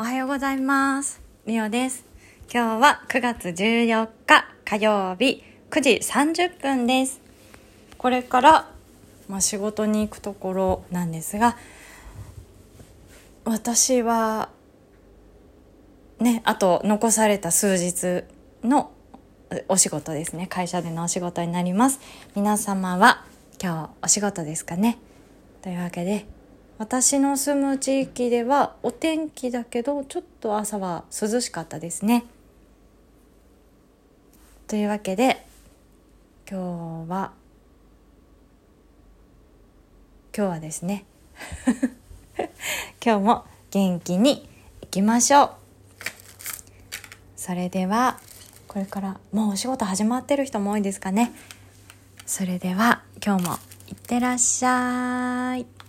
[0.00, 1.20] おはようございます。
[1.44, 2.06] みおです。
[2.50, 7.20] 今日は9月14日火曜日9時30分です。
[7.98, 8.70] これから、
[9.28, 11.58] まあ、仕事に行くところなんですが、
[13.44, 14.48] 私は、
[16.18, 18.24] ね、あと残された数日
[18.66, 18.92] の
[19.68, 20.46] お仕事ですね。
[20.46, 22.00] 会社でのお仕事になります。
[22.34, 23.26] 皆様は
[23.62, 24.96] 今日お仕事ですかね。
[25.60, 26.24] というわけで、
[26.80, 32.24] 私の住む地域ではお天気だけどちょっと朝は涼しかったですね。
[34.66, 35.44] というわけで
[36.50, 37.32] 今日は
[40.34, 41.04] 今日はですね
[43.04, 44.48] 今日も元気に
[44.80, 45.50] いきましょう。
[47.36, 48.18] それでは
[48.68, 51.30] これからもうお仕事始まってる人も多いですかね。
[52.24, 53.56] それでは今日も
[53.88, 55.79] いってらっしゃい。